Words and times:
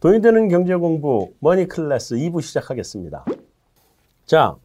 돈이 0.00 0.22
되는 0.22 0.48
경제 0.48 0.74
공부 0.74 1.32
머니 1.40 1.68
클래스 1.68 2.16
2부 2.16 2.40
시작하겠습니다. 2.42 3.24
자, 4.24 4.56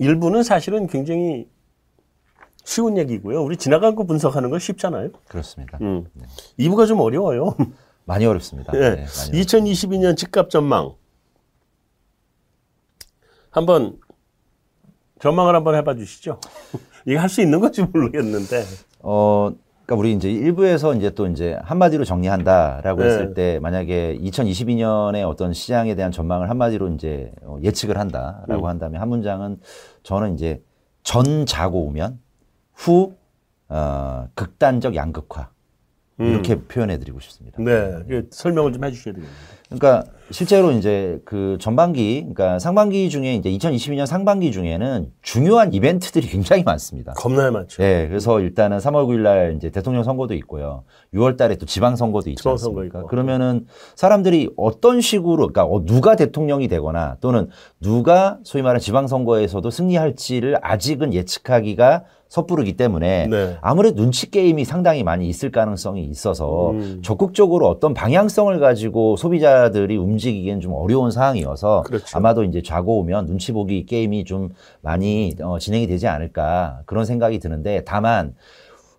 1부는 0.00 0.42
사실은 0.42 0.86
굉장히 0.86 1.46
쉬운 2.64 2.96
얘기고요. 2.96 3.42
우리 3.42 3.56
지나간 3.56 3.94
거 3.94 4.04
분석하는 4.04 4.48
거 4.50 4.58
쉽잖아요. 4.58 5.10
그렇습니다. 5.28 5.78
음. 5.82 6.06
2부가 6.58 6.86
좀 6.88 7.00
어려워요. 7.00 7.54
많이 8.04 8.24
어렵습니다. 8.24 8.72
예. 8.74 8.80
네, 8.80 8.96
많이 8.96 9.06
2022년 9.42 10.16
집값 10.16 10.48
전망. 10.48 10.94
한번 13.50 13.98
전망을 15.20 15.54
한번 15.54 15.74
해봐 15.74 15.94
주시죠. 15.96 16.40
이게 17.06 17.16
할수 17.16 17.42
있는 17.42 17.60
건지 17.60 17.82
모르겠는데. 17.82 18.64
어, 19.00 19.52
그러니까 19.84 19.96
우리 19.96 20.12
이제 20.12 20.30
일부에서 20.30 20.94
이제 20.94 21.10
또 21.10 21.26
이제 21.26 21.58
한마디로 21.62 22.04
정리한다라고 22.04 23.00
네. 23.00 23.06
했을 23.06 23.34
때 23.34 23.58
만약에 23.60 24.18
2022년에 24.20 25.28
어떤 25.28 25.52
시장에 25.52 25.94
대한 25.94 26.12
전망을 26.12 26.48
한마디로 26.50 26.88
이제 26.90 27.32
어, 27.42 27.58
예측을 27.62 27.98
한다라고 27.98 28.64
음. 28.64 28.66
한다면 28.66 29.00
한 29.00 29.08
문장은 29.08 29.58
저는 30.02 30.34
이제 30.34 30.62
전 31.02 31.46
자고 31.46 31.84
오면 31.86 32.20
후 32.74 33.14
어, 33.68 34.28
극단적 34.34 34.94
양극화 34.94 35.50
이렇게 36.18 36.60
표현해 36.60 36.98
드리고 36.98 37.18
싶습니다. 37.20 37.58
음. 37.60 37.64
네, 37.64 38.02
그 38.08 38.28
설명을 38.30 38.72
좀 38.72 38.84
해주셔야 38.84 39.14
되겠네요. 39.14 39.34
그러니까 39.78 40.04
실제로 40.32 40.72
이제 40.72 41.20
그 41.24 41.58
전반기, 41.60 42.20
그러니까 42.20 42.58
상반기 42.58 43.10
중에 43.10 43.34
이제 43.34 43.50
2022년 43.50 44.06
상반기 44.06 44.50
중에는 44.50 45.10
중요한 45.20 45.72
이벤트들이 45.72 46.26
굉장히 46.28 46.62
많습니다. 46.62 47.12
겁나게 47.12 47.50
많죠. 47.50 47.82
네, 47.82 48.08
그래서 48.08 48.40
일단은 48.40 48.78
3월 48.78 49.06
9일 49.06 49.20
날 49.20 49.54
이제 49.56 49.70
대통령 49.70 50.02
선거도 50.02 50.34
있고요. 50.34 50.84
6월 51.14 51.36
달에 51.36 51.56
또 51.56 51.66
지방 51.66 51.96
선거도 51.96 52.30
있지 52.30 52.42
지방선거 52.42 52.80
않습니까? 52.80 52.98
있고. 53.00 53.08
그러면은 53.08 53.66
사람들이 53.94 54.50
어떤 54.56 55.00
식으로 55.00 55.48
그러니까 55.48 55.64
어, 55.64 55.84
누가 55.84 56.16
대통령이 56.16 56.68
되거나 56.68 57.18
또는 57.20 57.48
누가 57.80 58.38
소위 58.42 58.62
말하는 58.62 58.80
지방 58.80 59.06
선거에서도 59.06 59.70
승리할지를 59.70 60.58
아직은 60.62 61.12
예측하기가 61.12 62.04
섣부르기 62.32 62.78
때문에 62.78 63.26
네. 63.26 63.58
아무래도 63.60 63.96
눈치 63.96 64.30
게임이 64.30 64.64
상당히 64.64 65.02
많이 65.02 65.28
있을 65.28 65.50
가능성이 65.50 66.04
있어서 66.04 66.70
음. 66.70 67.00
적극적으로 67.04 67.68
어떤 67.68 67.92
방향성을 67.92 68.58
가지고 68.58 69.16
소비자 69.16 69.61
들이 69.70 69.96
움직이기엔 69.96 70.60
좀 70.60 70.72
어려운 70.74 71.10
상황이어서 71.10 71.82
그렇죠. 71.82 72.16
아마도 72.16 72.44
이제 72.44 72.62
좌고 72.62 72.98
오면 72.98 73.26
눈치 73.26 73.52
보기 73.52 73.86
게임이 73.86 74.24
좀 74.24 74.50
많이 74.80 75.34
어, 75.40 75.58
진행이 75.58 75.86
되지 75.86 76.08
않을까 76.08 76.80
그런 76.86 77.04
생각이 77.04 77.38
드는데 77.38 77.82
다만 77.84 78.34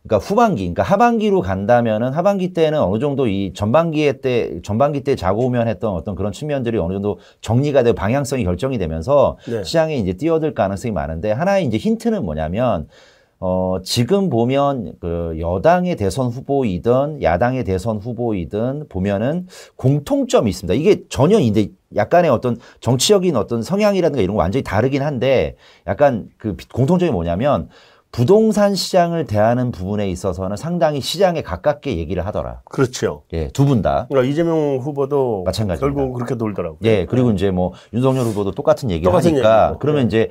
그러니까 0.05 0.27
후반기, 0.27 0.63
그러니까 0.63 0.83
하반기로 0.83 1.41
간다면은 1.41 2.11
하반기 2.11 2.53
때는 2.53 2.79
어느 2.81 2.99
정도 2.99 3.27
이 3.27 3.53
전반기에 3.53 4.19
때 4.19 4.59
전반기 4.61 5.01
때 5.01 5.15
자고 5.15 5.45
오면 5.45 5.67
했던 5.69 5.93
어떤 5.93 6.15
그런 6.15 6.33
측면들이 6.33 6.77
어느 6.77 6.93
정도 6.93 7.19
정리가 7.39 7.83
되고 7.83 7.95
방향성이 7.95 8.43
결정이 8.43 8.77
되면서 8.77 9.37
네. 9.47 9.63
시장에 9.63 9.95
이제 9.95 10.13
뛰어들 10.13 10.53
가능성이 10.53 10.91
많은데 10.91 11.31
하나의 11.31 11.65
이제 11.65 11.77
힌트는 11.77 12.25
뭐냐면 12.25 12.87
어, 13.45 13.79
지금 13.83 14.29
보면 14.29 14.93
그 15.01 15.35
여당의 15.37 15.97
대선 15.97 16.27
후보이든 16.27 17.21
야당의 17.21 17.65
대선 17.65 17.97
후보이든 17.97 18.87
보면은 18.87 19.47
공통점이 19.75 20.49
있습니다. 20.49 20.73
이게 20.79 21.03
전혀 21.09 21.39
이제 21.39 21.69
약간의 21.93 22.31
어떤 22.31 22.57
정치적인 22.79 23.35
어떤 23.35 23.61
성향이라든가 23.61 24.21
이런 24.23 24.37
거 24.37 24.41
완전히 24.41 24.63
다르긴 24.63 25.01
한데 25.01 25.57
약간 25.87 26.29
그 26.37 26.55
공통점이 26.71 27.11
뭐냐면 27.11 27.67
부동산 28.13 28.75
시장을 28.75 29.25
대하는 29.25 29.71
부분에 29.71 30.07
있어서는 30.07 30.55
상당히 30.55 31.01
시장에 31.01 31.41
가깝게 31.41 31.97
얘기를 31.97 32.23
하더라. 32.27 32.61
그렇죠. 32.65 33.23
예, 33.33 33.47
두 33.47 33.65
분 33.65 33.81
다. 33.81 34.05
그러니까 34.07 34.31
이재명 34.31 34.77
후보도 34.77 35.41
마찬가지입니다. 35.45 35.79
결국 35.99 36.13
그렇게 36.13 36.35
돌더라고요. 36.35 36.77
예, 36.83 37.07
그리고 37.07 37.31
이제 37.31 37.49
뭐 37.49 37.73
윤석열 37.91 38.25
후보도 38.27 38.51
똑같은 38.51 38.91
얘기를 38.91 39.11
똑같은 39.11 39.31
하니까 39.31 39.65
얘기고. 39.69 39.79
그러면 39.79 40.03
예. 40.03 40.05
이제 40.05 40.29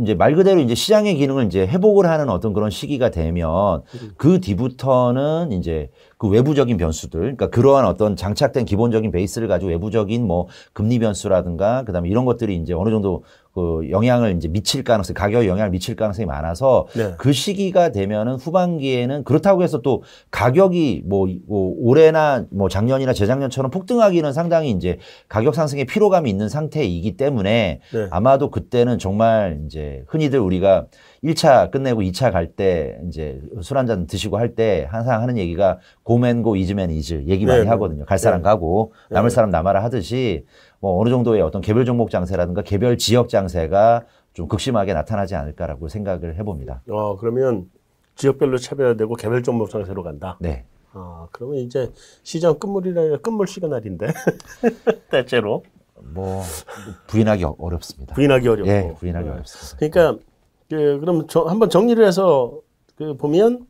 이제 0.00 0.14
말 0.14 0.36
그대로 0.36 0.60
이제 0.60 0.76
시장의 0.76 1.16
기능을 1.16 1.46
이제 1.46 1.66
회복을 1.66 2.06
하는 2.06 2.28
어떤 2.30 2.52
그런 2.52 2.70
시기가 2.70 3.10
되면 3.10 3.82
음. 4.00 4.12
그 4.16 4.40
뒤부터는 4.40 5.50
이제 5.50 5.90
그 6.18 6.28
외부적인 6.28 6.76
변수들, 6.76 7.18
그러니까 7.20 7.50
그러한 7.50 7.84
어떤 7.84 8.14
장착된 8.14 8.64
기본적인 8.64 9.10
베이스를 9.10 9.48
가지고 9.48 9.72
외부적인 9.72 10.24
뭐 10.24 10.46
금리 10.72 11.00
변수라든가 11.00 11.82
그다음에 11.82 12.08
이런 12.08 12.24
것들이 12.26 12.54
이제 12.56 12.74
어느 12.74 12.90
정도 12.90 13.24
그 13.54 13.88
영향을 13.88 14.34
이제 14.36 14.48
미칠 14.48 14.82
가능성, 14.82 15.14
가격에 15.14 15.46
영향을 15.46 15.70
미칠 15.70 15.94
가능성이 15.94 16.26
많아서 16.26 16.88
네. 16.96 17.14
그 17.18 17.32
시기가 17.32 17.92
되면은 17.92 18.34
후반기에는 18.34 19.22
그렇다고 19.22 19.62
해서 19.62 19.80
또 19.80 20.02
가격이 20.32 21.04
뭐, 21.06 21.28
뭐 21.46 21.72
올해나 21.78 22.46
뭐 22.50 22.68
작년이나 22.68 23.12
재작년처럼 23.12 23.70
폭등하기는 23.70 24.32
상당히 24.32 24.70
이제 24.70 24.98
가격 25.28 25.54
상승의 25.54 25.84
피로감이 25.84 26.28
있는 26.28 26.48
상태이기 26.48 27.16
때문에 27.16 27.80
네. 27.92 28.06
아마도 28.10 28.50
그때는 28.50 28.98
정말 28.98 29.60
이제 29.66 30.02
흔히들 30.08 30.40
우리가 30.40 30.86
1차 31.22 31.70
끝내고 31.70 32.02
2차 32.02 32.32
갈 32.32 32.48
때 32.56 32.98
이제 33.08 33.40
술 33.62 33.76
한 33.78 33.86
잔 33.86 34.06
드시고 34.06 34.36
할 34.36 34.54
때 34.56 34.86
항상 34.90 35.22
하는 35.22 35.38
얘기가 35.38 35.78
고맨고 36.02 36.56
이즈맨 36.56 36.90
이즈 36.90 37.24
얘기 37.28 37.46
많이 37.46 37.58
네, 37.60 37.64
네. 37.64 37.68
하거든요. 37.70 38.04
갈 38.04 38.18
사람 38.18 38.40
네. 38.40 38.44
가고 38.44 38.92
남을 39.10 39.30
네. 39.30 39.34
사람 39.34 39.50
남아라 39.50 39.82
하듯이 39.82 40.44
뭐 40.84 41.00
어느 41.00 41.08
정도의 41.08 41.40
어떤 41.40 41.62
개별 41.62 41.86
종목 41.86 42.10
장세라든가 42.10 42.60
개별 42.60 42.98
지역 42.98 43.30
장세가 43.30 44.04
좀 44.34 44.48
극심하게 44.48 44.92
나타나지 44.92 45.34
않을까라고 45.34 45.88
생각을 45.88 46.36
해봅니다. 46.38 46.82
어, 46.90 47.16
그러면 47.16 47.70
지역별로 48.16 48.58
차별화되고 48.58 49.14
개별 49.14 49.42
종목 49.42 49.70
장세로 49.70 50.02
간다. 50.02 50.36
네. 50.40 50.66
아, 50.92 51.26
그러면 51.32 51.56
이제 51.56 51.90
시장 52.22 52.58
끝물이라 52.58 53.16
끝물 53.22 53.46
시그널인데 53.46 54.08
대체로 55.10 55.62
뭐 56.12 56.42
부인하기 57.06 57.44
어- 57.44 57.56
어렵습니다. 57.58 58.14
부인하기 58.14 58.46
어렵고. 58.46 58.70
예, 58.70 58.94
부인하기 58.98 59.24
네. 59.26 59.32
어렵습니다. 59.32 59.76
그러니까 59.78 60.22
그, 60.68 61.00
그럼 61.00 61.26
저, 61.28 61.44
한번 61.44 61.70
정리를 61.70 62.06
해서 62.06 62.60
그 62.96 63.16
보면 63.16 63.66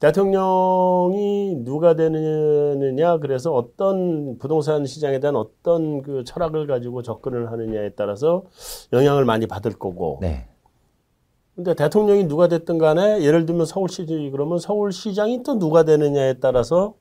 대통령이 0.00 1.62
누가 1.62 1.94
되느냐 1.94 3.18
그래서 3.18 3.52
어떤 3.52 4.38
부동산 4.38 4.86
시장에 4.86 5.20
대한 5.20 5.36
어떤 5.36 6.00
그 6.02 6.24
철학을 6.24 6.66
가지고 6.66 7.02
접근을 7.02 7.52
하느냐에 7.52 7.90
따라서 7.90 8.44
영향을 8.94 9.26
많이 9.26 9.46
받을 9.46 9.72
거고 9.72 10.18
네. 10.22 10.48
근데 11.54 11.74
대통령이 11.74 12.24
누가 12.24 12.48
됐든 12.48 12.78
간에 12.78 13.22
예를 13.22 13.44
들면 13.44 13.66
서울시 13.66 14.06
그러면 14.32 14.58
서울시장이 14.58 15.42
또 15.42 15.58
누가 15.58 15.82
되느냐에 15.82 16.34
따라서 16.40 16.94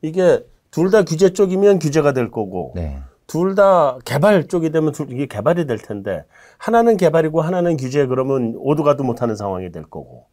이게 0.00 0.46
둘 0.70 0.90
다 0.90 1.02
규제 1.02 1.30
쪽이면 1.32 1.80
규제가 1.80 2.12
될 2.12 2.30
거고 2.30 2.72
네. 2.76 2.98
둘다 3.26 3.98
개발 4.04 4.46
쪽이 4.46 4.70
되면 4.70 4.92
둘, 4.92 5.10
이게 5.10 5.26
개발이 5.26 5.66
될 5.66 5.78
텐데 5.78 6.24
하나는 6.58 6.96
개발이고 6.96 7.40
하나는 7.40 7.76
규제 7.76 8.06
그러면 8.06 8.54
오도 8.58 8.84
가도 8.84 9.02
못하는 9.02 9.34
상황이 9.34 9.72
될 9.72 9.82
거고 9.82 10.26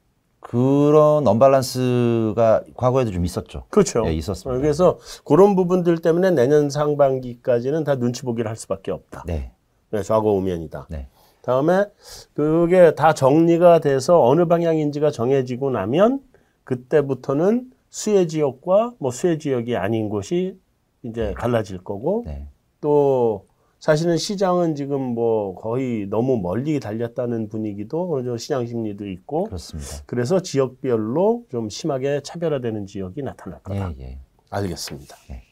그런 0.43 1.27
언밸런스가 1.27 2.61
과거에도 2.75 3.11
좀 3.11 3.25
있었죠. 3.25 3.63
그렇죠. 3.69 4.03
예, 4.07 4.13
있었습니다. 4.13 4.57
어, 4.57 4.61
그래서 4.61 4.99
그런 5.23 5.55
부분들 5.55 5.99
때문에 5.99 6.31
내년 6.31 6.69
상반기까지는 6.69 7.83
다 7.83 7.95
눈치 7.95 8.23
보기를 8.23 8.49
할 8.49 8.55
수밖에 8.55 8.91
없다. 8.91 9.23
네. 9.25 9.51
네, 9.89 10.03
좌고 10.03 10.35
우면이다. 10.37 10.87
네. 10.89 11.07
다음에 11.41 11.85
그게 12.33 12.95
다 12.95 13.13
정리가 13.13 13.79
돼서 13.79 14.23
어느 14.23 14.45
방향인지가 14.45 15.11
정해지고 15.11 15.71
나면 15.71 16.21
그때부터는 16.63 17.71
수혜 17.89 18.27
지역과 18.27 18.93
뭐 18.97 19.11
수혜 19.11 19.37
지역이 19.37 19.75
아닌 19.75 20.09
곳이 20.09 20.57
이제 21.03 21.33
갈라질 21.35 21.83
거고 21.83 22.23
네. 22.25 22.47
또 22.79 23.45
사실은 23.83 24.15
시장은 24.15 24.75
지금 24.75 25.01
뭐 25.01 25.55
거의 25.55 26.07
너무 26.07 26.37
멀리 26.37 26.79
달렸다는 26.79 27.49
분위기도 27.49 28.13
어느 28.13 28.23
정도 28.23 28.37
시장 28.37 28.65
심리도 28.65 29.05
있고 29.09 29.43
그렇습니다. 29.43 29.89
그래서 30.05 30.39
지역별로 30.39 31.43
좀 31.51 31.67
심하게 31.67 32.21
차별화되는 32.23 32.85
지역이 32.85 33.23
나타날 33.23 33.61
거다. 33.61 33.91
예, 33.99 34.03
예. 34.03 34.19
알겠습니다. 34.51 35.17
네. 35.27 35.43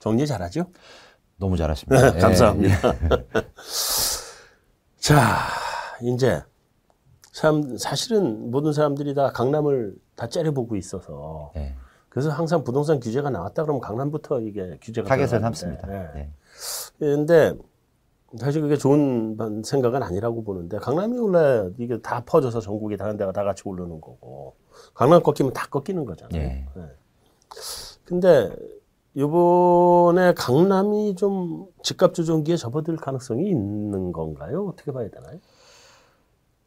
정리 0.00 0.26
잘하죠? 0.26 0.66
너무 1.36 1.56
잘하십니다. 1.56 2.08
예. 2.16 2.18
감사합니다. 2.18 2.76
자, 4.98 5.36
이제 6.02 6.42
참 7.30 7.78
사실은 7.78 8.50
모든 8.50 8.72
사람들이 8.72 9.14
다 9.14 9.30
강남을 9.30 9.94
다 10.16 10.28
째려보고 10.28 10.74
있어서 10.74 11.52
예. 11.54 11.72
그래서 12.08 12.30
항상 12.30 12.64
부동산 12.64 12.98
규제가 12.98 13.30
나왔다 13.30 13.62
그러면 13.62 13.80
강남부터 13.80 14.40
이게 14.40 14.76
규제가 14.82 15.08
타겟을 15.08 15.40
삼습니다. 15.40 15.88
근데 17.00 17.54
사실 18.38 18.60
그게 18.62 18.76
좋은 18.76 19.36
생각은 19.64 20.02
아니라고 20.02 20.44
보는데 20.44 20.78
강남이 20.78 21.18
원래 21.18 21.68
이게 21.78 22.00
다 22.00 22.22
퍼져서 22.24 22.60
전국에 22.60 22.96
다른 22.96 23.16
데가 23.16 23.32
다 23.32 23.42
같이 23.42 23.62
오르는 23.64 24.00
거고 24.00 24.54
강남 24.94 25.22
꺾이면 25.22 25.52
다 25.52 25.66
꺾이는 25.68 26.04
거잖아요. 26.04 26.40
예. 26.40 26.66
네. 26.76 26.82
근데 28.04 28.54
이번에 29.14 30.34
강남이 30.34 31.16
좀 31.16 31.66
집값 31.82 32.14
조정기에 32.14 32.56
접어들 32.56 32.96
가능성이 32.96 33.48
있는 33.48 34.12
건가요? 34.12 34.68
어떻게 34.68 34.92
봐야 34.92 35.08
되나요? 35.08 35.40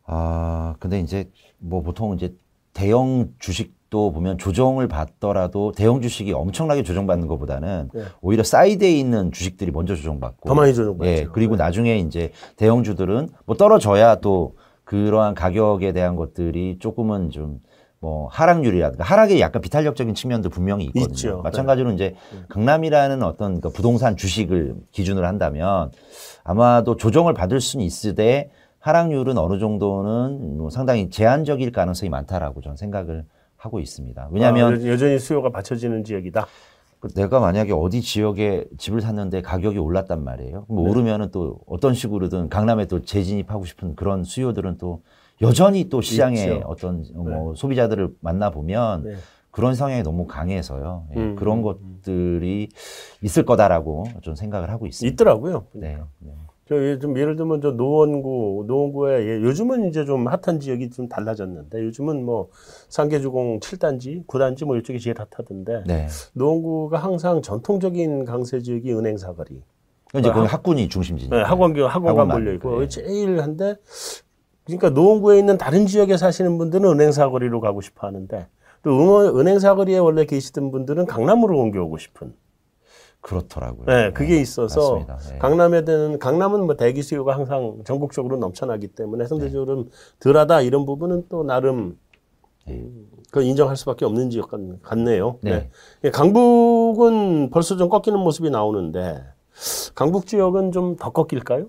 아, 0.06 0.76
근데 0.80 1.00
이제 1.00 1.32
뭐 1.60 1.82
보통 1.82 2.14
이제 2.16 2.36
대형 2.74 3.34
주식 3.40 3.74
주식도 3.94 4.12
보면 4.12 4.40
조정을 4.40 4.88
받더라도 4.88 5.72
대형 5.72 6.02
주식이 6.02 6.34
엄청나게 6.34 6.82
조정받는 6.82 7.28
것보다는 7.28 7.90
네. 7.94 8.02
오히려 8.22 8.44
사이드에 8.44 8.92
있는 8.92 9.32
주식들이 9.32 9.72
먼저 9.72 9.96
조정받고 9.96 10.50
더 10.50 10.56
많이 10.56 10.74
조정받죠. 10.74 11.10
예, 11.10 11.28
그리고 11.32 11.56
나중에 11.56 11.98
이제 12.00 12.32
대형주들은 12.58 13.30
뭐 13.46 13.56
떨어져야 13.56 14.16
또 14.16 14.56
그러한 14.84 15.36
가격에 15.36 15.94
대한 15.94 16.16
것들이 16.16 16.78
조금은 16.80 17.30
좀 17.30 17.60
뭐 18.04 18.28
하락률이라든가 18.34 19.02
하락에 19.06 19.40
약간 19.40 19.62
비탄력적인 19.62 20.14
측면도 20.14 20.50
분명히 20.50 20.84
있거든요. 20.88 21.06
있죠. 21.06 21.42
마찬가지로 21.42 21.94
이제 21.94 22.16
강남이라는 22.50 23.24
어떤 23.24 23.62
그 23.62 23.70
부동산 23.70 24.18
주식을 24.18 24.76
기준으로 24.92 25.26
한다면 25.26 25.90
아마도 26.44 26.98
조정을 26.98 27.34
받을 27.34 27.62
수는 27.62 27.86
있으되 27.86 28.52
하락률은 28.80 29.38
어느 29.38 29.58
정도는 29.58 30.58
뭐 30.58 30.70
상당히 30.70 31.10
제한적일 31.10 31.72
가능성이 31.72 32.10
많다라고 32.10 32.60
저는 32.60 32.76
생각을 32.76 33.24
하고 33.64 33.80
있습니다. 33.80 34.28
왜냐하면 34.32 34.74
아, 34.74 34.86
여- 34.86 34.92
여전히 34.92 35.18
수요가 35.18 35.50
받쳐지는 35.50 36.04
지역이다. 36.04 36.48
그 37.00 37.08
내가 37.14 37.40
만약에 37.40 37.72
어디 37.72 38.02
지역에 38.02 38.66
집을 38.78 39.00
샀는데 39.02 39.42
가격이 39.42 39.78
올랐단 39.78 40.22
말이에요. 40.24 40.66
그럼 40.66 40.84
네. 40.84 40.90
오르면은 40.90 41.32
또 41.32 41.60
어떤 41.66 41.94
식으로든 41.94 42.50
강남에 42.50 42.86
또 42.88 43.02
재진입하고 43.02 43.64
싶은 43.66 43.96
그런 43.96 44.24
수요들은 44.26 44.78
또 44.80 45.02
여전히 45.42 45.88
또 45.90 46.02
시장에 46.02 46.42
있죠. 46.44 46.62
어떤 46.66 47.06
뭐 47.14 47.56
소비자들을 47.56 48.16
만나 48.20 48.50
보면 48.52 49.04
네. 49.04 49.16
그런 49.52 49.76
성향이 49.76 50.04
너무 50.04 50.28
강해서요. 50.28 51.08
예, 51.16 51.20
음, 51.20 51.36
그런 51.36 51.60
음, 51.60 51.64
것들이 51.64 52.70
있을 53.22 53.46
거다라고 53.46 54.06
좀 54.22 54.36
생각을 54.36 54.70
하고 54.70 54.88
있습니다. 54.88 55.14
있더라고요. 55.14 55.68
네. 55.74 56.00
네. 56.20 56.32
저좀 56.68 57.18
예를 57.18 57.36
들면 57.36 57.62
저 57.62 57.72
노원구 57.72 58.64
노원구에 58.68 59.26
예, 59.28 59.42
요즘은 59.42 59.90
이제 59.90 60.06
좀 60.06 60.28
핫한 60.28 60.60
지역이 60.62 60.92
좀 60.92 61.10
달라졌는데 61.10 61.84
요즘은 61.84 62.24
뭐 62.24 62.50
상계주공 62.90 63.60
7단지, 63.60 64.26
9단지 64.28 64.66
뭐 64.66 64.78
이쪽이 64.78 65.00
제일 65.00 65.16
핫하던데 65.18 65.84
네. 65.86 66.08
노원구가 66.34 66.98
항상 66.98 67.42
전통적인 67.42 68.24
강세 68.24 68.62
지역이 68.62 68.94
은행 68.94 69.18
사거리, 69.18 69.62
이제 70.16 70.30
아, 70.30 70.34
거기 70.34 70.48
학군이 70.48 70.88
중심지니까. 70.88 71.36
네, 71.36 71.44
학원교 71.44 71.86
학원가 71.88 72.22
학원 72.22 72.28
몰려 72.30 72.54
있고 72.54 72.84
예. 72.84 72.88
제일 72.88 73.42
한데 73.42 73.76
그러니까 74.66 74.90
노원구에 74.92 75.40
있는 75.40 75.58
다른 75.58 75.86
지역에 75.86 76.16
사시는 76.16 76.58
분들은 76.58 76.90
은행 76.90 77.12
사거리로 77.12 77.60
가고 77.60 77.82
싶어 77.82 78.08
하는데 78.08 78.48
또 78.84 79.40
은행 79.40 79.60
사거리에 79.60 79.98
원래 79.98 80.26
계시던 80.26 80.72
분들은 80.72 81.08
강남으로 81.08 81.60
옮겨오고 81.60 81.98
싶은 81.98 82.34
그렇더라고요. 83.24 83.86
네, 83.88 84.12
그게 84.12 84.40
있어서 84.40 84.98
맞습니다. 85.00 85.18
네. 85.34 85.40
강남에 85.40 85.84
대한 85.86 86.20
강남은 86.20 86.66
뭐 86.66 86.76
대기 86.76 87.02
수요가 87.02 87.34
항상 87.36 87.80
전국적으로 87.86 88.38
넘쳐나기 88.38 88.90
때문에 88.90 89.26
상대적으로 89.26 89.86
덜하다 90.20 90.62
이런 90.62 90.86
부분은 90.86 91.26
또 91.30 91.44
나름 91.44 91.98
음, 92.68 93.08
그건 93.28 93.44
인정할 93.44 93.76
수밖에 93.76 94.06
없는 94.06 94.30
지역 94.30 94.50
같- 94.52 94.60
같네요. 94.84 95.38
네. 95.42 95.70
네. 96.02 96.12
강북은 96.12 97.50
벌써 97.50 97.76
좀 97.78 97.90
꺾이는 97.90 98.20
모습이 98.20 98.50
나오는데 98.50 99.24
강북 99.96 100.26
지역은 100.28 100.72
좀 100.72 100.96
더 100.98 101.12
꺾일까요? 101.12 101.68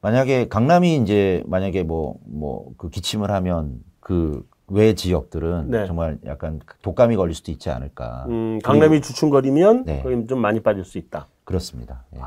만약에 0.00 0.48
강남이 0.48 0.96
이제 0.96 1.42
만약에 1.46 1.82
뭐 1.82 2.16
뭐 2.26 2.74
그 2.76 2.88
기침을 2.90 3.30
하면 3.30 3.80
그 4.00 4.44
외 4.66 4.94
지역들은 4.94 5.70
네. 5.70 5.86
정말 5.86 6.18
약간 6.24 6.60
독감이 6.82 7.16
걸릴 7.16 7.34
수도 7.34 7.52
있지 7.52 7.70
않을까. 7.70 8.26
음, 8.28 8.58
강남이 8.60 9.02
주춤거리면 9.02 9.84
네. 9.84 10.02
좀 10.26 10.40
많이 10.40 10.60
빠질 10.60 10.84
수 10.84 10.98
있다. 10.98 11.28
그렇습니다. 11.44 12.04
예. 12.14 12.20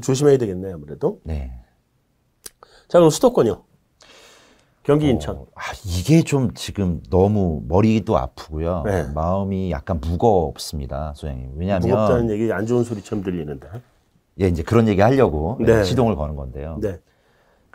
조심해야 0.00 0.36
되겠네요, 0.36 0.74
아무래도. 0.74 1.20
네. 1.24 1.52
자, 2.88 2.98
그럼 2.98 3.10
수도권이요. 3.10 3.62
경기 4.82 5.08
인천. 5.08 5.36
어, 5.36 5.46
아, 5.54 5.62
이게 5.86 6.22
좀 6.22 6.52
지금 6.52 7.02
너무 7.08 7.62
머리도 7.68 8.18
아프고요. 8.18 8.82
네. 8.84 9.04
마음이 9.14 9.70
약간 9.70 9.98
무겁습니다, 9.98 11.14
소장님. 11.16 11.52
왜냐하면 11.56 11.88
무겁다는 11.88 12.30
얘기 12.30 12.52
안 12.52 12.66
좋은 12.66 12.84
소리처럼 12.84 13.24
들리는데. 13.24 13.68
예, 14.42 14.48
이제 14.48 14.62
그런 14.62 14.86
얘기 14.88 15.00
하려고 15.00 15.56
네. 15.60 15.84
시동을 15.84 16.16
거는 16.16 16.36
건데요. 16.36 16.78
네. 16.82 16.98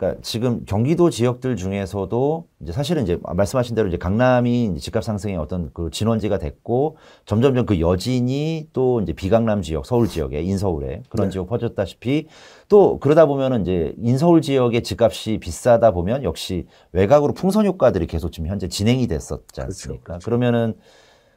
그러니까 0.00 0.22
지금 0.22 0.64
경기도 0.64 1.10
지역들 1.10 1.56
중에서도 1.56 2.46
이제 2.62 2.72
사실은 2.72 3.02
이제 3.02 3.18
말씀하신 3.22 3.76
대로 3.76 3.86
이제 3.86 3.98
강남이 3.98 4.64
이제 4.64 4.80
집값 4.80 5.04
상승의 5.04 5.36
어떤 5.36 5.70
그 5.74 5.90
진원지가 5.90 6.38
됐고 6.38 6.96
점점점 7.26 7.66
그 7.66 7.80
여진이 7.80 8.68
또 8.72 9.02
이제 9.02 9.12
비강남 9.12 9.60
지역, 9.60 9.84
서울 9.84 10.08
지역에 10.08 10.40
인서울에 10.40 11.02
그런 11.10 11.26
네. 11.26 11.32
지역 11.32 11.48
퍼졌다시피 11.48 12.28
또 12.68 12.98
그러다 12.98 13.26
보면은 13.26 13.60
이제 13.60 13.94
인서울 13.98 14.40
지역의 14.40 14.82
집값이 14.82 15.36
비싸다 15.38 15.90
보면 15.90 16.24
역시 16.24 16.66
외곽으로 16.92 17.34
풍선 17.34 17.66
효과들이 17.66 18.06
계속 18.06 18.32
지금 18.32 18.48
현재 18.48 18.68
진행이 18.68 19.06
됐었지 19.06 19.60
않습니까? 19.60 20.04
그렇죠. 20.04 20.24
그러면은 20.24 20.74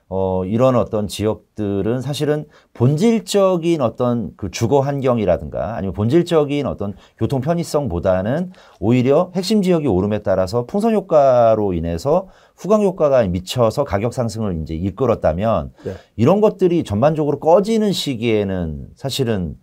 어, 0.10 0.46
이런 0.46 0.76
어떤 0.76 1.08
지역들은 1.08 2.02
사실은 2.02 2.46
본질적인 2.74 3.82
어떤 3.82 4.32
그 4.38 4.52
주거 4.52 4.80
환경이라든가 4.82 5.76
아니면 5.76 5.94
본질적인 5.94 6.68
어떤 6.68 6.94
교통 7.18 7.42
편의성보다는 7.42 8.52
오히려 8.80 9.32
핵심 9.36 9.62
지역이 9.62 9.88
오름에 9.88 10.20
따라서 10.20 10.66
풍선 10.66 10.94
효과로 10.94 11.74
인해서 11.74 12.28
후광 12.58 12.84
효과가 12.84 13.24
미쳐서 13.24 13.86
가격 13.86 14.14
상승을 14.14 14.62
이제 14.62 14.76
이끌었다면 14.76 15.72
네. 15.84 15.94
이런 16.16 16.42
것들이 16.42 16.84
전반적으로 16.84 17.40
꺼지는 17.40 17.92
시기에는 17.92 18.90
사실은 18.96 19.56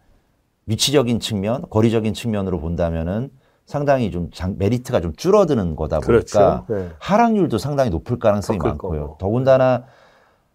위치적인 0.67 1.21
측면, 1.21 1.63
거리적인 1.71 2.15
측면으로 2.15 2.61
본다면은 2.61 3.31
상당히 3.67 4.11
좀 4.11 4.31
장- 4.33 4.57
메리트가 4.59 5.01
좀 5.01 5.13
줄어드는 5.15 5.77
거다 5.77 6.01
보니까 6.01 6.65
그렇죠. 6.67 6.75
네. 6.75 6.89
하락률도 6.99 7.59
상당히 7.59 7.91
높을 7.91 8.19
가능성이 8.19 8.59
많고요. 8.59 9.01
거고. 9.01 9.17
더군다나 9.19 9.85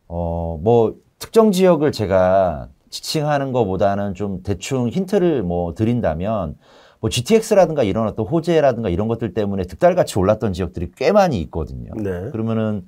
어 0.07 0.57
뭐 0.61 0.95
특정 1.19 1.51
지역을 1.51 1.91
제가 1.91 2.69
지칭하는 2.89 3.51
것보다는 3.51 4.13
좀 4.13 4.41
대충 4.43 4.89
힌트를 4.89 5.43
뭐 5.43 5.73
드린다면 5.73 6.55
뭐 7.01 7.09
GTX라든가 7.09 7.83
이런 7.83 8.07
어떤 8.07 8.25
호재라든가 8.25 8.89
이런 8.89 9.07
것들 9.07 9.33
때문에 9.33 9.63
득달같이 9.63 10.17
올랐던 10.17 10.53
지역들이 10.53 10.91
꽤 10.95 11.11
많이 11.11 11.39
있거든요. 11.41 11.91
네. 11.97 12.29
그러면은 12.31 12.87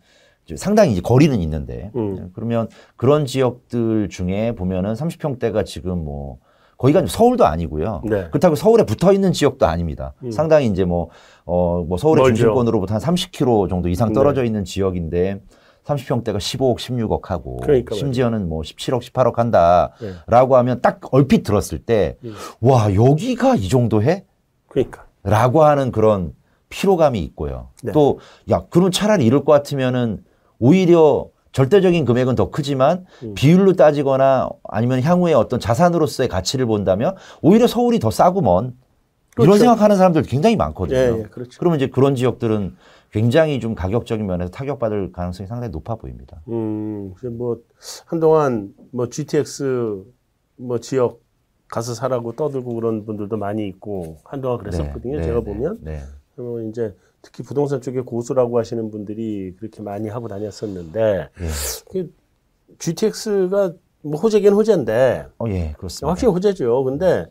상당히 0.55 0.93
이제 0.93 1.01
거리는 1.01 1.39
있는데 1.41 1.91
음. 1.95 2.31
그러면 2.33 2.69
그런 2.95 3.25
지역들 3.25 4.09
중에 4.09 4.55
보면은 4.55 4.93
30평대가 4.93 5.65
지금 5.65 6.03
뭐 6.05 6.37
거기가 6.77 7.05
서울도 7.05 7.45
아니고요. 7.45 8.01
네. 8.05 8.27
그렇다고 8.29 8.55
서울에 8.55 8.83
붙어 8.85 9.11
있는 9.11 9.33
지역도 9.33 9.65
아닙니다. 9.65 10.13
상당히 10.31 10.67
이제 10.67 10.85
뭐, 10.85 11.09
어, 11.43 11.83
뭐 11.87 11.97
서울의 11.97 12.21
멀죠. 12.21 12.35
중심권으로부터 12.35 12.93
한 12.93 13.01
30km 13.01 13.67
정도 13.67 13.89
이상 13.89 14.09
네. 14.09 14.13
떨어져 14.13 14.43
있는 14.43 14.63
지역인데 14.63 15.41
30평대가 15.87 16.37
15억, 16.37 16.77
16억 16.77 17.27
하고 17.27 17.57
그러니까 17.57 17.95
심지어는 17.95 18.49
뭐 18.49 18.61
17억, 18.61 19.01
18억 19.01 19.35
한다라고 19.35 20.55
네. 20.55 20.55
하면 20.55 20.81
딱 20.81 20.99
얼핏 21.11 21.43
들었을 21.43 21.79
때 21.79 22.17
음. 22.23 22.35
와, 22.59 22.93
여기가 22.93 23.55
이 23.55 23.69
정도 23.69 24.03
해? 24.03 24.25
그러니까. 24.67 25.05
라고 25.23 25.63
하는 25.63 25.91
그런 25.91 26.33
피로감이 26.69 27.19
있고요. 27.19 27.69
네. 27.83 27.93
또, 27.93 28.19
야, 28.51 28.65
그럼 28.69 28.91
차라리 28.91 29.25
이럴 29.25 29.45
것 29.45 29.53
같으면은 29.53 30.23
오히려 30.59 31.27
절대적인 31.53 32.05
금액은 32.05 32.35
더 32.35 32.51
크지만 32.51 33.05
음. 33.23 33.33
비율로 33.33 33.73
따지거나 33.73 34.49
아니면 34.63 35.01
향후에 35.01 35.33
어떤 35.33 35.59
자산으로서의 35.59 36.27
가치를 36.27 36.65
본다면 36.65 37.15
오히려 37.41 37.67
서울이 37.67 37.99
더 37.99 38.11
싸고 38.11 38.41
먼 38.41 38.65
이런 38.65 38.73
그렇죠. 39.43 39.59
생각하는 39.59 39.95
사람들 39.95 40.23
굉장히 40.23 40.55
많거든요. 40.55 40.97
예, 40.97 41.19
예, 41.19 41.23
그렇죠. 41.23 41.59
그러면 41.59 41.77
이제 41.77 41.87
그런 41.87 42.15
지역들은 42.15 42.75
굉장히 43.11 43.59
좀 43.59 43.75
가격적인 43.75 44.25
면에서 44.25 44.51
타격받을 44.51 45.11
가능성이 45.11 45.47
상당히 45.47 45.71
높아 45.71 45.95
보입니다. 45.95 46.41
음, 46.49 47.13
뭐 47.31 47.57
한동안 48.05 48.73
뭐 48.91 49.09
GTX 49.09 50.03
뭐 50.57 50.79
지역 50.79 51.21
가서 51.69 51.93
사라고 51.93 52.33
떠들고 52.33 52.73
그런 52.75 53.05
분들도 53.05 53.37
많이 53.37 53.67
있고 53.67 54.17
한동안 54.23 54.57
그랬었거든요. 54.59 55.17
네, 55.17 55.23
제가 55.23 55.39
네, 55.39 55.45
보면 55.45 55.77
네. 55.81 55.99
그러면 56.35 56.69
이제 56.69 56.95
특히 57.21 57.43
부동산 57.43 57.81
쪽에 57.81 58.01
고수라고 58.01 58.57
하시는 58.57 58.89
분들이 58.89 59.53
그렇게 59.57 59.81
많이 59.81 60.07
하고 60.07 60.27
다녔었는데 60.27 61.29
예. 61.41 61.47
그 61.91 62.13
GTX가 62.79 63.73
뭐 64.01 64.19
호재긴 64.19 64.53
호재인데 64.53 65.27
어, 65.39 65.45
예, 65.47 65.73
그렇습니다. 65.77 66.09
확실히 66.09 66.31
호재죠. 66.31 66.83
근데 66.83 67.25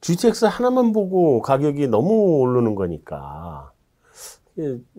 GTX 0.00 0.46
하나만 0.46 0.92
보고 0.92 1.42
가격이 1.42 1.88
너무 1.88 2.40
오르는 2.40 2.74
거니까 2.74 3.72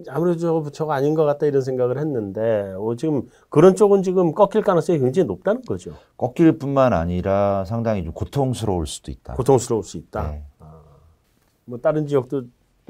아무래도 0.07 0.39
저거, 0.39 0.69
저거 0.71 0.93
아닌 0.93 1.13
것 1.13 1.25
같다 1.25 1.45
이런 1.45 1.61
생각을 1.61 1.97
했는데 1.99 2.73
어, 2.77 2.95
지금 2.95 3.23
그런 3.49 3.75
쪽은 3.75 4.03
지금 4.03 4.33
꺾일 4.33 4.63
가능성이 4.63 4.99
굉장히 4.99 5.27
높다는 5.27 5.61
거죠. 5.63 5.93
꺾일 6.17 6.57
뿐만 6.57 6.93
아니라 6.93 7.65
상당히 7.65 8.03
좀 8.03 8.13
고통스러울 8.13 8.87
수도 8.87 9.11
있다. 9.11 9.35
고통스러울 9.35 9.83
수 9.83 9.97
있다. 9.97 10.31
네. 10.31 10.43
뭐 11.65 11.79
다른 11.79 12.07
지역도 12.07 12.43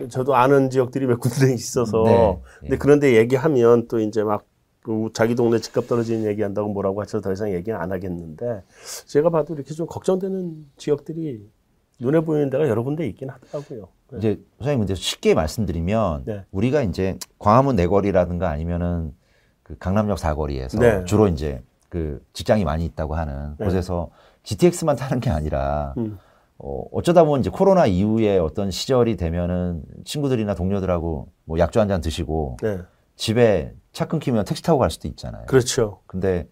저도 0.09 0.35
아는 0.35 0.69
지역들이 0.69 1.05
몇 1.05 1.19
군데 1.19 1.51
있어서 1.53 2.03
네. 2.03 2.39
근데 2.61 2.77
그런데 2.77 3.17
얘기하면 3.17 3.87
또 3.87 3.99
이제 3.99 4.23
막그 4.23 5.09
자기 5.13 5.35
동네 5.35 5.59
집값 5.59 5.87
떨어지는 5.87 6.25
얘기한다고 6.25 6.69
뭐라고 6.69 7.01
하셔서 7.01 7.21
더 7.21 7.31
이상 7.33 7.53
얘기는 7.53 7.77
안 7.77 7.91
하겠는데 7.91 8.63
제가 9.07 9.29
봐도 9.29 9.53
이렇게 9.53 9.73
좀 9.73 9.87
걱정되는 9.87 10.67
지역들이 10.77 11.47
눈에 12.01 12.19
보이는 12.21 12.49
데가 12.49 12.67
여러 12.67 12.83
군데 12.83 13.07
있긴 13.07 13.29
하더라고요. 13.29 13.87
네. 14.11 14.17
이제 14.17 14.41
선생님 14.57 14.79
근데 14.79 14.95
쉽게 14.95 15.35
말씀드리면 15.35 16.23
네. 16.25 16.43
우리가 16.51 16.81
이제 16.81 17.17
광화문 17.37 17.75
내거리라든가 17.75 18.49
아니면은 18.49 19.13
그 19.61 19.77
강남역 19.77 20.17
사거리에서 20.17 20.79
네. 20.79 21.05
주로 21.05 21.27
이제 21.27 21.61
그 21.89 22.25
직장이 22.33 22.65
많이 22.65 22.85
있다고 22.85 23.13
하는 23.15 23.55
네. 23.59 23.65
곳에서 23.65 24.09
GTX만 24.43 24.95
타는 24.95 25.19
게 25.19 25.29
아니라 25.29 25.93
음. 25.97 26.17
어, 26.57 26.83
어쩌다 26.91 27.23
보면 27.23 27.41
이제 27.41 27.49
코로나 27.51 27.85
이후에 27.85 28.37
어떤 28.39 28.71
시절이 28.71 29.15
되면은 29.17 29.83
친구들이나 30.03 30.55
동료들하고 30.55 31.27
뭐 31.45 31.59
약주 31.59 31.79
한 31.79 31.87
잔 31.87 32.01
드시고 32.01 32.57
네. 32.63 32.79
집에 33.15 33.73
차 33.91 34.07
끊기면 34.07 34.45
택시 34.45 34.63
타고 34.63 34.79
갈 34.79 34.89
수도 34.89 35.07
있잖아요. 35.07 35.45
그렇죠. 35.45 35.99
근데 36.07 36.47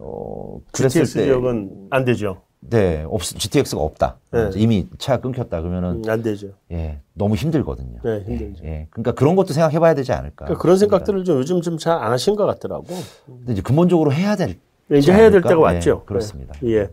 어 0.00 0.58
그랬을 0.72 1.04
GTX 1.04 1.14
때 1.14 1.24
지역은 1.24 1.88
안 1.90 2.04
되죠. 2.06 2.42
네, 2.64 3.04
없 3.08 3.22
GTX가 3.22 3.80
없다. 3.80 4.18
네. 4.30 4.50
이미 4.54 4.86
차 4.98 5.20
끊겼다 5.20 5.60
그러면은 5.60 6.02
음, 6.04 6.10
안 6.10 6.22
되죠. 6.22 6.48
예, 6.70 7.00
너무 7.12 7.34
힘들거든요. 7.34 7.98
네, 8.04 8.22
힘들죠. 8.24 8.64
예, 8.64 8.68
예. 8.68 8.86
그러니까 8.90 9.12
그런 9.12 9.34
것도 9.36 9.52
생각해 9.52 9.78
봐야 9.80 9.94
되지 9.94 10.12
않을까. 10.12 10.44
그러니까 10.44 10.62
그런 10.62 10.76
생각들을 10.78 11.24
좀 11.24 11.38
요즘 11.38 11.60
좀 11.60 11.76
잘 11.76 11.98
안 12.00 12.12
하신 12.12 12.36
것 12.36 12.46
같더라고. 12.46 12.86
근데 13.26 13.52
이제 13.54 13.62
근본적으로 13.62 14.12
해야 14.12 14.36
될 14.36 14.58
이제 14.92 15.12
해야 15.12 15.30
될? 15.30 15.42
때가 15.42 15.54
네, 15.54 15.60
왔죠. 15.60 16.04
그렇습니다. 16.04 16.54
네. 16.60 16.72
예. 16.74 16.90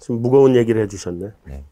좀 0.00 0.22
무거운 0.22 0.54
얘기를 0.54 0.80
해 0.82 0.86
주셨네. 0.86 1.26
네. 1.46 1.64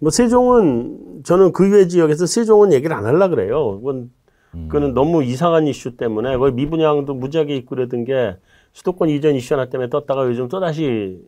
뭐 0.00 0.10
세종은 0.10 1.22
저는 1.24 1.52
그 1.52 1.70
외 1.72 1.86
지역에서 1.86 2.26
세종은 2.26 2.72
얘기를 2.72 2.94
안 2.96 3.06
하려 3.06 3.28
그래요. 3.28 3.78
그건 3.78 4.10
음. 4.54 4.66
그거는 4.68 4.92
너무 4.92 5.22
이상한 5.22 5.68
이슈 5.68 5.96
때문에 5.96 6.36
거의 6.36 6.52
미분양도 6.52 7.14
무지하게 7.14 7.64
그러던 7.64 8.04
게 8.04 8.36
수도권 8.72 9.08
이전 9.08 9.36
이슈 9.36 9.54
하나 9.54 9.66
때문에 9.70 9.88
떴다가 9.88 10.26
요즘 10.26 10.48
또 10.48 10.58
다시 10.60 11.20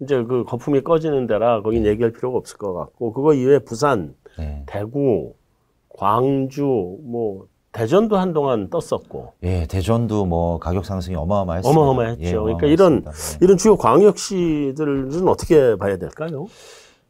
이제 0.00 0.22
그 0.24 0.44
거품이 0.44 0.82
꺼지는 0.82 1.26
데라 1.26 1.62
거긴 1.62 1.86
얘기할 1.86 2.12
필요가 2.12 2.38
없을 2.38 2.58
것 2.58 2.74
같고 2.74 3.12
그거 3.12 3.34
이외에 3.34 3.58
부산, 3.58 4.14
네. 4.38 4.62
대구, 4.66 5.34
광주, 5.88 6.64
뭐 7.02 7.46
대전도 7.72 8.16
한동안 8.16 8.70
떴었고 8.70 9.34
예, 9.42 9.66
대전도 9.66 10.24
뭐 10.26 10.58
가격 10.58 10.84
상승이 10.84 11.14
어마어마했습니다. 11.16 11.80
어마어마했죠. 11.80 12.24
예, 12.24 12.32
그러니까 12.32 12.66
이런. 12.66 13.04
네. 13.04 13.10
이런 13.42 13.56
주요 13.56 13.76
광역시들은 13.76 15.28
어떻게 15.28 15.76
봐야 15.76 15.96
될까요? 15.98 16.46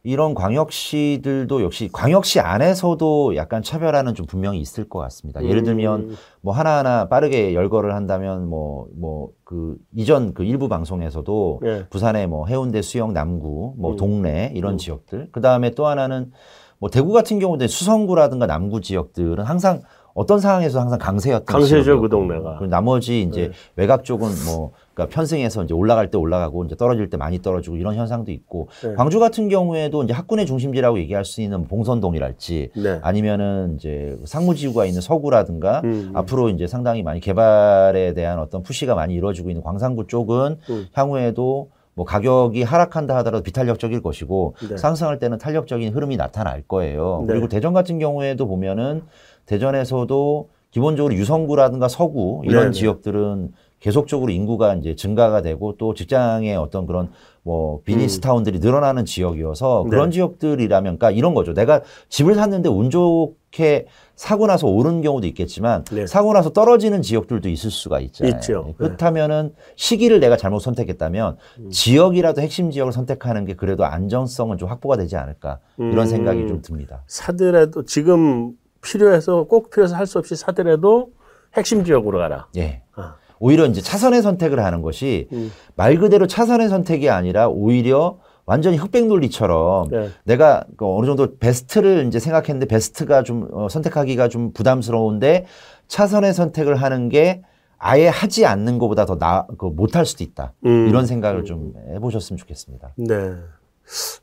이런 0.06 0.34
광역시들도 0.34 1.62
역시 1.62 1.90
광역시 1.92 2.40
안에서도 2.40 3.34
약간 3.36 3.62
차별화는 3.62 4.14
좀 4.14 4.26
분명히 4.26 4.60
있을 4.60 4.88
것 4.88 5.00
같습니다. 5.00 5.44
예를 5.44 5.64
들면 5.64 6.00
음, 6.00 6.16
뭐 6.40 6.54
하나하나 6.54 7.08
빠르게 7.08 7.54
열거를 7.54 7.94
한다면 7.94 8.48
뭐 8.48 8.86
뭐 8.96 9.36
그 9.46 9.76
이전 9.94 10.34
그 10.34 10.42
일부 10.42 10.68
방송에서도 10.68 11.60
예. 11.64 11.86
부산의 11.88 12.26
뭐 12.26 12.46
해운대 12.48 12.82
수영 12.82 13.12
남구 13.12 13.74
뭐 13.78 13.92
음. 13.92 13.96
동래 13.96 14.50
이런 14.56 14.72
음. 14.72 14.76
지역들 14.76 15.28
그 15.30 15.40
다음에 15.40 15.70
또 15.70 15.86
하나는 15.86 16.32
뭐 16.78 16.90
대구 16.90 17.12
같은 17.12 17.38
경우도 17.38 17.68
수성구라든가 17.68 18.46
남구 18.46 18.80
지역들은 18.80 19.44
항상 19.44 19.82
어떤 20.16 20.40
상황에서 20.40 20.80
항상 20.80 20.98
강세였던 20.98 21.44
강세죠, 21.44 22.00
그 22.00 22.08
동네가. 22.08 22.56
그리고 22.58 22.66
나머지 22.70 23.20
이제 23.20 23.48
네. 23.48 23.52
외곽 23.76 24.02
쪽은 24.02 24.28
뭐 24.46 24.72
그러니까 24.94 25.14
편승해서 25.14 25.64
이제 25.64 25.74
올라갈 25.74 26.10
때 26.10 26.16
올라가고 26.16 26.64
이제 26.64 26.74
떨어질 26.74 27.10
때 27.10 27.18
많이 27.18 27.42
떨어지고 27.42 27.76
이런 27.76 27.96
현상도 27.96 28.32
있고 28.32 28.68
네. 28.82 28.94
광주 28.94 29.20
같은 29.20 29.50
경우에도 29.50 30.02
이제 30.02 30.14
학군의 30.14 30.46
중심지라고 30.46 30.98
얘기할 31.00 31.26
수 31.26 31.42
있는 31.42 31.66
봉선동이랄지 31.68 32.70
네. 32.76 32.98
아니면은 33.02 33.74
이제 33.76 34.18
상무지구가 34.24 34.86
있는 34.86 35.02
서구라든가 35.02 35.82
음. 35.84 36.12
앞으로 36.14 36.48
이제 36.48 36.66
상당히 36.66 37.02
많이 37.02 37.20
개발에 37.20 38.14
대한 38.14 38.38
어떤 38.38 38.62
푸시가 38.62 38.94
많이 38.94 39.12
이루어지고 39.12 39.50
있는 39.50 39.62
광산구 39.62 40.06
쪽은 40.06 40.56
음. 40.70 40.86
향후에도 40.94 41.68
뭐 41.92 42.04
가격이 42.04 42.62
하락한다 42.62 43.16
하더라도 43.16 43.42
비탄력적일 43.42 44.02
것이고 44.02 44.54
네. 44.68 44.76
상승할 44.76 45.18
때는 45.18 45.38
탄력적인 45.38 45.94
흐름이 45.94 46.16
나타날 46.16 46.62
거예요. 46.62 47.24
네. 47.26 47.32
그리고 47.32 47.48
대전 47.48 47.72
같은 47.72 47.98
경우에도 47.98 48.46
보면은 48.46 49.02
대전에서도 49.46 50.50
기본적으로 50.70 51.14
유성구라든가 51.14 51.88
서구 51.88 52.42
이런 52.44 52.64
네, 52.64 52.70
네. 52.70 52.72
지역들은 52.72 53.52
계속적으로 53.78 54.32
인구가 54.32 54.74
이제 54.74 54.94
증가가 54.94 55.42
되고 55.42 55.76
또 55.76 55.94
직장의 55.94 56.56
어떤 56.56 56.86
그런 56.86 57.10
뭐 57.42 57.80
비즈니스 57.84 58.20
타운들이 58.20 58.58
늘어나는 58.58 59.04
지역이어서 59.04 59.82
음. 59.82 59.84
네. 59.84 59.90
그런 59.90 60.10
지역들이라면 60.10 60.98
그러니까 60.98 61.10
이런 61.12 61.34
거죠. 61.34 61.54
내가 61.54 61.82
집을 62.08 62.34
샀는데 62.34 62.68
운 62.68 62.90
좋게 62.90 63.86
사고 64.16 64.46
나서 64.46 64.66
오른 64.66 65.02
경우도 65.02 65.26
있겠지만 65.28 65.84
네. 65.84 66.06
사고 66.06 66.32
나서 66.32 66.50
떨어지는 66.50 67.02
지역들도 67.02 67.48
있을 67.48 67.70
수가 67.70 68.00
있잖아요. 68.00 68.34
있죠. 68.34 68.64
네. 68.66 68.74
그렇다면은 68.76 69.54
시기를 69.76 70.20
내가 70.20 70.36
잘못 70.36 70.58
선택했다면 70.60 71.36
음. 71.60 71.70
지역이라도 71.70 72.40
핵심 72.40 72.70
지역을 72.70 72.92
선택하는 72.92 73.44
게 73.44 73.54
그래도 73.54 73.84
안정성은 73.84 74.58
좀 74.58 74.68
확보가 74.68 74.96
되지 74.96 75.16
않을까 75.16 75.60
이런 75.78 75.98
음. 75.98 76.06
생각이 76.06 76.48
좀 76.48 76.60
듭니다. 76.62 77.02
사더라도 77.06 77.84
지금 77.84 78.56
필요해서 78.96 79.44
꼭 79.44 79.70
필요해서 79.70 79.96
할 79.96 80.06
수 80.06 80.18
없이 80.18 80.36
사더라도 80.36 81.10
핵심 81.54 81.84
지역으로 81.84 82.18
가라. 82.18 82.46
예. 82.56 82.82
아. 82.94 83.16
오히려 83.38 83.66
이제 83.66 83.80
차선의 83.80 84.22
선택을 84.22 84.64
하는 84.64 84.80
것이 84.82 85.28
음. 85.32 85.50
말 85.74 85.98
그대로 85.98 86.26
차선의 86.26 86.68
선택이 86.68 87.10
아니라 87.10 87.48
오히려 87.48 88.18
완전히 88.46 88.76
흑백 88.76 89.06
논리처럼 89.08 89.88
네. 89.90 90.08
내가 90.24 90.64
그 90.76 90.86
어느 90.86 91.04
정도 91.06 91.36
베스트를 91.36 92.06
이제 92.06 92.18
생각했는데 92.20 92.66
베스트가 92.66 93.24
좀 93.24 93.48
어, 93.52 93.68
선택하기가 93.68 94.28
좀 94.28 94.52
부담스러운데 94.52 95.46
차선의 95.88 96.32
선택을 96.32 96.76
하는 96.76 97.08
게 97.08 97.42
아예 97.78 98.08
하지 98.08 98.46
않는 98.46 98.78
것보다 98.78 99.04
더 99.04 99.18
나, 99.18 99.46
그 99.58 99.66
못할 99.66 100.06
수도 100.06 100.22
있다. 100.24 100.52
음. 100.64 100.88
이런 100.88 101.04
생각을 101.06 101.44
좀 101.44 101.74
해보셨으면 101.94 102.38
좋겠습니다. 102.38 102.94
네. 102.96 103.34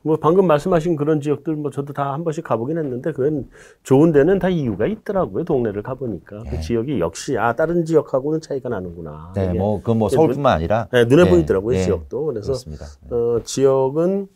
뭐 0.02 0.16
방금 0.16 0.46
말씀하신 0.46 0.96
그런 0.96 1.20
지역들 1.20 1.56
뭐 1.56 1.70
저도 1.70 1.92
다 1.92 2.12
한 2.12 2.22
번씩 2.22 2.44
가보긴 2.44 2.78
했는데 2.78 3.12
그건 3.12 3.48
좋은 3.82 4.12
데는 4.12 4.38
다 4.38 4.48
이유가 4.48 4.86
있더라고요. 4.86 5.44
동네를 5.44 5.82
가보니까 5.82 6.38
그 6.44 6.50
네. 6.50 6.60
지역이 6.60 7.00
역시 7.00 7.36
아 7.38 7.54
다른 7.54 7.84
지역하고는 7.84 8.40
차이가 8.40 8.68
나는구나. 8.68 9.32
네, 9.34 9.52
뭐, 9.52 9.78
그건 9.78 9.98
뭐 9.98 10.08
이게 10.08 10.16
서울뿐만 10.16 10.52
아니라. 10.52 10.88
네, 10.92 11.04
눈에 11.06 11.24
네, 11.24 11.30
보이더라고요 11.30 11.76
네, 11.76 11.82
지역도. 11.84 12.24
그래서 12.26 12.46
그렇습니다. 12.46 12.86
네. 13.08 13.14
어, 13.14 13.40
지역은 13.42 14.28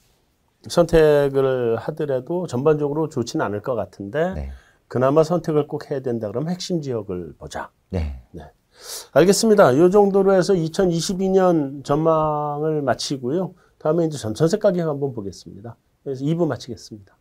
선택을 0.68 1.76
하더라도 1.76 2.46
전반적으로 2.46 3.08
좋지는 3.08 3.44
않을 3.46 3.62
것 3.62 3.74
같은데 3.74 4.34
네. 4.34 4.50
그나마 4.88 5.22
선택을 5.22 5.66
꼭 5.68 5.90
해야 5.90 6.00
된다 6.00 6.28
그러면 6.28 6.50
핵심 6.50 6.80
지역을 6.80 7.34
보자. 7.38 7.70
네. 7.90 8.22
알겠습니다. 9.12 9.72
이 9.72 9.90
정도로 9.90 10.32
해서 10.34 10.54
2022년 10.54 11.84
전망을 11.84 12.82
마치고요. 12.82 13.54
다음에 13.78 14.06
이제 14.06 14.18
전선세 14.18 14.58
가격 14.58 14.88
한번 14.88 15.12
보겠습니다. 15.12 15.76
그래서 16.02 16.24
2부 16.24 16.46
마치겠습니다. 16.46 17.17